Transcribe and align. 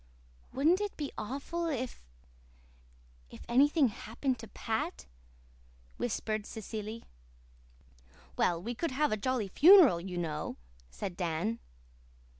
"Wouldn't 0.51 0.81
it 0.81 0.97
be 0.97 1.11
awful 1.15 1.67
if 1.67 2.01
if 3.29 3.45
anything 3.47 3.89
happened 3.89 4.39
to 4.39 4.47
Pat?" 4.47 5.05
whispered 5.97 6.47
Cecily. 6.47 7.03
"Well, 8.35 8.59
we 8.59 8.73
could 8.73 8.89
have 8.89 9.11
a 9.11 9.15
jolly 9.15 9.49
funeral, 9.49 10.01
you 10.01 10.17
know," 10.17 10.57
said 10.89 11.15
Dan. 11.15 11.59